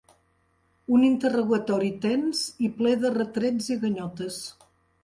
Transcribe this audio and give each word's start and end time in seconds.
Un 0.99 1.03
interrogatori 1.09 1.91
tens 2.07 2.43
i 2.69 2.71
ple 2.81 2.95
de 3.05 3.13
retrets 3.23 3.71
i 3.79 3.81
ganyotes. 3.87 4.43